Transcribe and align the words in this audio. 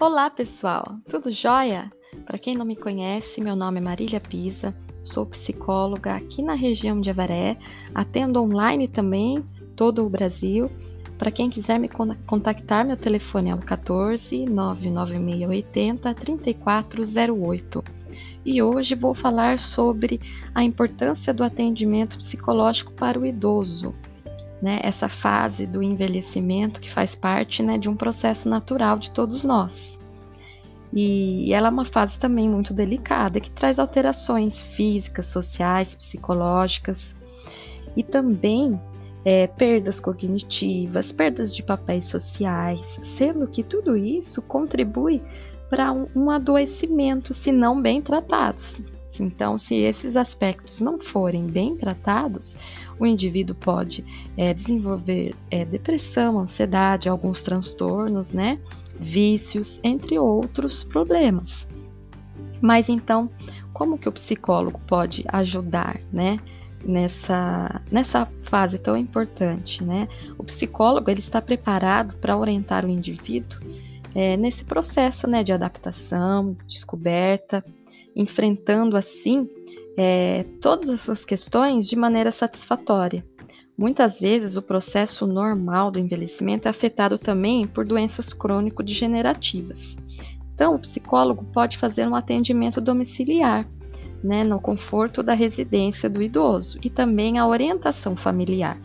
Olá, 0.00 0.30
pessoal! 0.30 0.96
Tudo 1.10 1.32
jóia? 1.32 1.90
Para 2.24 2.38
quem 2.38 2.56
não 2.56 2.64
me 2.64 2.76
conhece, 2.76 3.40
meu 3.40 3.56
nome 3.56 3.80
é 3.80 3.82
Marília 3.82 4.20
Pisa, 4.20 4.72
sou 5.02 5.26
psicóloga 5.26 6.14
aqui 6.14 6.40
na 6.40 6.54
região 6.54 7.00
de 7.00 7.10
Avaré, 7.10 7.58
atendo 7.92 8.40
online 8.40 8.86
também, 8.86 9.42
todo 9.74 10.06
o 10.06 10.08
Brasil. 10.08 10.70
Para 11.18 11.32
quem 11.32 11.50
quiser 11.50 11.80
me 11.80 11.90
contactar, 12.28 12.86
meu 12.86 12.96
telefone 12.96 13.50
é 13.50 13.54
o 13.56 13.58
14 13.58 14.44
99680 14.44 16.14
3408. 16.14 17.84
E 18.44 18.62
hoje 18.62 18.94
vou 18.94 19.16
falar 19.16 19.58
sobre 19.58 20.20
a 20.54 20.62
importância 20.62 21.34
do 21.34 21.42
atendimento 21.42 22.18
psicológico 22.18 22.92
para 22.92 23.18
o 23.18 23.26
idoso, 23.26 23.92
né, 24.60 24.80
essa 24.82 25.08
fase 25.08 25.66
do 25.66 25.82
envelhecimento 25.82 26.80
que 26.80 26.90
faz 26.90 27.14
parte 27.14 27.62
né, 27.62 27.78
de 27.78 27.88
um 27.88 27.96
processo 27.96 28.48
natural 28.48 28.98
de 28.98 29.10
todos 29.10 29.44
nós. 29.44 29.98
E 30.92 31.52
ela 31.52 31.68
é 31.68 31.70
uma 31.70 31.84
fase 31.84 32.18
também 32.18 32.48
muito 32.48 32.72
delicada, 32.72 33.40
que 33.40 33.50
traz 33.50 33.78
alterações 33.78 34.62
físicas, 34.62 35.26
sociais, 35.26 35.94
psicológicas 35.94 37.14
e 37.96 38.02
também 38.02 38.80
é, 39.24 39.46
perdas 39.46 40.00
cognitivas, 40.00 41.12
perdas 41.12 41.54
de 41.54 41.62
papéis 41.62 42.06
sociais, 42.06 42.98
sendo 43.02 43.46
que 43.46 43.62
tudo 43.62 43.96
isso 43.96 44.40
contribui 44.40 45.22
para 45.68 45.92
um, 45.92 46.06
um 46.16 46.30
adoecimento 46.30 47.34
se 47.34 47.52
não 47.52 47.80
bem 47.80 48.00
tratados. 48.00 48.80
Então, 49.22 49.58
se 49.58 49.76
esses 49.76 50.16
aspectos 50.16 50.80
não 50.80 50.98
forem 50.98 51.46
bem 51.46 51.76
tratados, 51.76 52.56
o 52.98 53.06
indivíduo 53.06 53.54
pode 53.54 54.04
é, 54.36 54.52
desenvolver 54.52 55.34
é, 55.50 55.64
depressão, 55.64 56.38
ansiedade, 56.38 57.08
alguns 57.08 57.42
transtornos, 57.42 58.32
né? 58.32 58.58
Vícios, 58.98 59.80
entre 59.82 60.18
outros 60.18 60.82
problemas. 60.82 61.66
Mas 62.60 62.88
então, 62.88 63.30
como 63.72 63.98
que 63.98 64.08
o 64.08 64.12
psicólogo 64.12 64.80
pode 64.86 65.24
ajudar, 65.28 66.00
né? 66.12 66.38
Nessa, 66.84 67.82
nessa 67.90 68.28
fase 68.44 68.78
tão 68.78 68.96
importante, 68.96 69.82
né? 69.82 70.08
O 70.38 70.44
psicólogo 70.44 71.10
ele 71.10 71.18
está 71.18 71.42
preparado 71.42 72.16
para 72.16 72.36
orientar 72.36 72.84
o 72.84 72.88
indivíduo 72.88 73.58
é, 74.14 74.36
nesse 74.36 74.64
processo, 74.64 75.26
né, 75.28 75.44
de 75.44 75.52
adaptação, 75.52 76.56
descoberta, 76.66 77.64
enfrentando 78.18 78.96
assim 78.96 79.48
é, 79.96 80.44
todas 80.60 80.88
essas 80.88 81.24
questões 81.24 81.88
de 81.88 81.96
maneira 81.96 82.30
satisfatória. 82.30 83.24
Muitas 83.76 84.18
vezes 84.18 84.56
o 84.56 84.62
processo 84.62 85.24
normal 85.24 85.92
do 85.92 86.00
envelhecimento 86.00 86.66
é 86.66 86.70
afetado 86.70 87.16
também 87.16 87.64
por 87.64 87.86
doenças 87.86 88.32
crônico-degenerativas. 88.32 89.96
Então, 90.52 90.74
o 90.74 90.78
psicólogo 90.80 91.44
pode 91.52 91.78
fazer 91.78 92.06
um 92.08 92.16
atendimento 92.16 92.80
domiciliar, 92.80 93.64
né, 94.22 94.42
no 94.42 94.60
conforto 94.60 95.22
da 95.22 95.32
residência 95.32 96.10
do 96.10 96.20
idoso 96.20 96.76
e 96.82 96.90
também 96.90 97.38
a 97.38 97.46
orientação 97.46 98.16
familiar, 98.16 98.76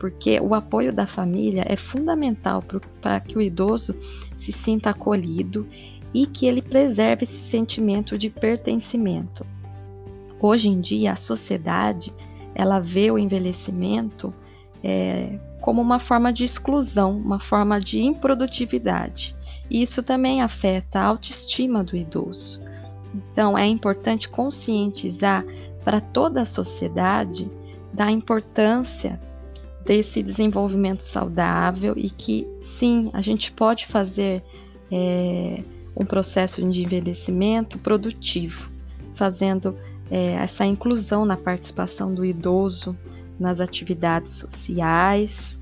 porque 0.00 0.40
o 0.40 0.52
apoio 0.52 0.92
da 0.92 1.06
família 1.06 1.64
é 1.68 1.76
fundamental 1.76 2.64
para 3.00 3.20
que 3.20 3.38
o 3.38 3.40
idoso 3.40 3.94
se 4.36 4.50
sinta 4.50 4.90
acolhido 4.90 5.64
e 6.12 6.26
que 6.26 6.46
ele 6.46 6.62
preserve 6.62 7.24
esse 7.24 7.38
sentimento 7.38 8.18
de 8.18 8.28
pertencimento. 8.28 9.46
Hoje 10.40 10.68
em 10.68 10.80
dia, 10.80 11.12
a 11.12 11.16
sociedade 11.16 12.12
ela 12.54 12.80
vê 12.80 13.10
o 13.10 13.18
envelhecimento 13.18 14.34
é, 14.82 15.38
como 15.60 15.80
uma 15.80 15.98
forma 15.98 16.32
de 16.32 16.44
exclusão, 16.44 17.16
uma 17.16 17.38
forma 17.38 17.80
de 17.80 18.00
improdutividade. 18.00 19.36
E 19.68 19.82
isso 19.82 20.02
também 20.02 20.42
afeta 20.42 20.98
a 20.98 21.04
autoestima 21.04 21.84
do 21.84 21.96
idoso. 21.96 22.60
Então, 23.14 23.56
é 23.56 23.66
importante 23.66 24.28
conscientizar 24.28 25.44
para 25.84 26.00
toda 26.00 26.42
a 26.42 26.46
sociedade 26.46 27.48
da 27.92 28.10
importância 28.10 29.20
desse 29.84 30.22
desenvolvimento 30.22 31.02
saudável 31.02 31.94
e 31.96 32.10
que, 32.10 32.46
sim, 32.60 33.10
a 33.12 33.20
gente 33.20 33.50
pode 33.52 33.86
fazer 33.86 34.42
é, 34.90 35.62
um 35.96 36.04
processo 36.04 36.62
de 36.68 36.84
envelhecimento 36.84 37.78
produtivo, 37.78 38.70
fazendo 39.14 39.76
é, 40.10 40.32
essa 40.32 40.64
inclusão 40.64 41.24
na 41.24 41.36
participação 41.36 42.14
do 42.14 42.24
idoso 42.24 42.96
nas 43.38 43.60
atividades 43.60 44.32
sociais, 44.32 45.58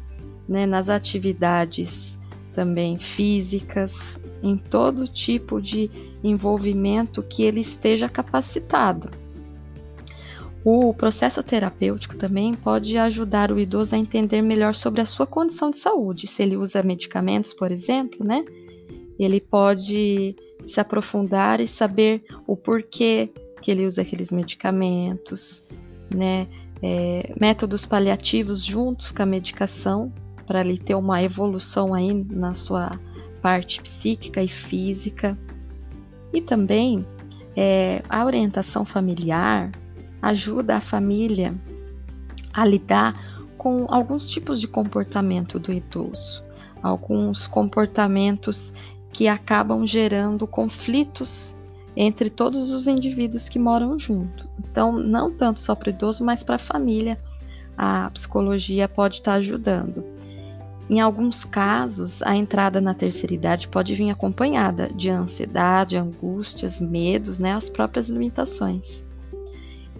né, 0.48 0.66
nas 0.66 0.88
atividades 0.88 2.18
também 2.52 2.98
físicas, 2.98 4.18
em 4.42 4.56
todo 4.56 5.06
tipo 5.06 5.60
de 5.60 5.90
envolvimento 6.24 7.22
que 7.22 7.42
ele 7.42 7.60
esteja 7.60 8.08
capacitado. 8.08 9.10
O 10.64 10.92
processo 10.92 11.42
terapêutico 11.42 12.16
também 12.16 12.52
pode 12.52 12.98
ajudar 12.98 13.52
o 13.52 13.58
idoso 13.58 13.94
a 13.94 13.98
entender 13.98 14.42
melhor 14.42 14.74
sobre 14.74 15.00
a 15.00 15.06
sua 15.06 15.26
condição 15.26 15.70
de 15.70 15.76
saúde. 15.76 16.26
Se 16.26 16.42
ele 16.42 16.56
usa 16.56 16.82
medicamentos, 16.82 17.52
por 17.52 17.70
exemplo, 17.70 18.26
né? 18.26 18.44
Ele 19.18 19.40
pode 19.40 20.36
se 20.66 20.80
aprofundar 20.80 21.60
e 21.60 21.66
saber 21.66 22.24
o 22.46 22.56
porquê 22.56 23.30
que 23.60 23.70
ele 23.70 23.86
usa 23.86 24.02
aqueles 24.02 24.30
medicamentos, 24.30 25.62
né? 26.14 26.46
É, 26.80 27.34
métodos 27.40 27.84
paliativos 27.84 28.64
juntos 28.64 29.10
com 29.10 29.22
a 29.22 29.26
medicação 29.26 30.12
para 30.46 30.60
ele 30.60 30.78
ter 30.78 30.94
uma 30.94 31.20
evolução 31.20 31.92
aí 31.92 32.14
na 32.30 32.54
sua 32.54 32.92
parte 33.42 33.82
psíquica 33.82 34.42
e 34.42 34.48
física. 34.48 35.36
E 36.32 36.40
também 36.40 37.04
é, 37.56 38.02
a 38.08 38.24
orientação 38.24 38.84
familiar 38.84 39.72
ajuda 40.22 40.76
a 40.76 40.80
família 40.80 41.54
a 42.52 42.64
lidar 42.64 43.14
com 43.56 43.86
alguns 43.88 44.28
tipos 44.28 44.60
de 44.60 44.68
comportamento 44.68 45.58
do 45.58 45.72
idoso, 45.72 46.44
alguns 46.82 47.46
comportamentos 47.46 48.72
que 49.12 49.28
acabam 49.28 49.86
gerando 49.86 50.46
conflitos 50.46 51.54
entre 51.96 52.30
todos 52.30 52.70
os 52.70 52.86
indivíduos 52.86 53.48
que 53.48 53.58
moram 53.58 53.98
junto. 53.98 54.48
Então, 54.58 54.92
não 54.92 55.32
tanto 55.32 55.60
só 55.60 55.74
para 55.74 55.88
o 55.88 55.90
idoso, 55.90 56.24
mas 56.24 56.42
para 56.42 56.54
a 56.54 56.60
família, 56.60 57.18
a 57.76 58.10
psicologia 58.10 58.88
pode 58.88 59.16
estar 59.16 59.34
ajudando. 59.34 60.04
Em 60.88 61.00
alguns 61.00 61.44
casos, 61.44 62.22
a 62.22 62.34
entrada 62.34 62.80
na 62.80 62.94
terceira 62.94 63.34
idade 63.34 63.68
pode 63.68 63.94
vir 63.94 64.10
acompanhada 64.10 64.88
de 64.94 65.10
ansiedade, 65.10 65.96
angústias, 65.96 66.80
medos, 66.80 67.38
né, 67.38 67.52
as 67.52 67.68
próprias 67.68 68.08
limitações. 68.08 69.04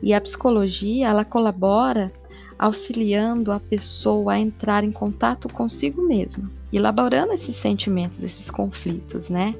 E 0.02 0.14
a 0.14 0.20
psicologia, 0.20 1.08
ela 1.08 1.24
colabora 1.24 2.10
auxiliando 2.58 3.52
a 3.52 3.60
pessoa 3.60 4.32
a 4.32 4.38
entrar 4.38 4.82
em 4.82 4.90
contato 4.90 5.48
consigo 5.48 6.02
mesma, 6.02 6.50
elaborando 6.72 7.32
esses 7.32 7.56
sentimentos, 7.56 8.22
esses 8.22 8.50
conflitos, 8.50 9.28
né? 9.28 9.54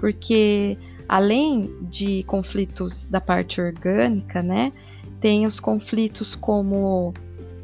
Porque 0.00 0.76
além 1.08 1.70
de 1.82 2.22
conflitos 2.24 3.04
da 3.04 3.20
parte 3.20 3.60
orgânica, 3.60 4.42
né, 4.42 4.72
tem 5.20 5.46
os 5.46 5.60
conflitos 5.60 6.34
como 6.34 7.14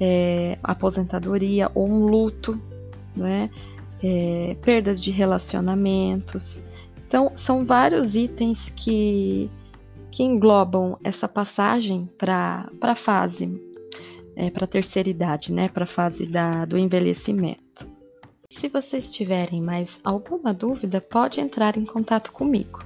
é, 0.00 0.58
aposentadoria 0.62 1.70
ou 1.74 1.88
um 1.88 2.06
luto, 2.06 2.60
né, 3.16 3.50
é, 4.02 4.56
perda 4.62 4.94
de 4.94 5.10
relacionamentos. 5.10 6.62
Então, 7.06 7.32
são 7.36 7.66
vários 7.66 8.14
itens 8.14 8.70
que, 8.70 9.50
que 10.10 10.22
englobam 10.22 10.96
essa 11.02 11.26
passagem 11.26 12.08
para 12.16 12.70
a 12.80 12.94
fase, 12.94 13.60
é, 14.36 14.50
para 14.50 14.64
a 14.64 14.68
terceira 14.68 15.08
idade, 15.08 15.52
né, 15.52 15.68
para 15.68 15.84
a 15.84 15.88
fase 15.88 16.26
da, 16.26 16.64
do 16.64 16.78
envelhecimento. 16.78 17.86
Se 18.48 18.68
vocês 18.68 19.12
tiverem 19.12 19.62
mais 19.62 20.00
alguma 20.02 20.52
dúvida, 20.52 21.00
pode 21.00 21.40
entrar 21.40 21.76
em 21.76 21.84
contato 21.84 22.32
comigo 22.32 22.80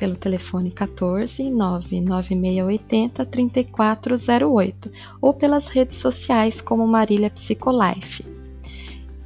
pelo 0.00 0.16
telefone 0.16 0.70
14 0.70 1.50
99680 1.50 3.26
3408 3.26 4.90
ou 5.20 5.34
pelas 5.34 5.68
redes 5.68 5.98
sociais 5.98 6.62
como 6.62 6.86
Marília 6.86 7.28
Psicolife. 7.28 8.24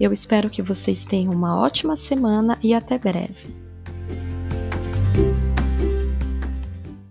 Eu 0.00 0.12
espero 0.12 0.50
que 0.50 0.60
vocês 0.60 1.04
tenham 1.04 1.32
uma 1.32 1.60
ótima 1.60 1.96
semana 1.96 2.58
e 2.60 2.74
até 2.74 2.98
breve. 2.98 3.63